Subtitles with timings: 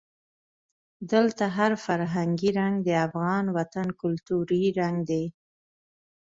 [1.11, 5.25] دلته هر فرهنګي رنګ د افغان وطن کلتوري رنګ دی.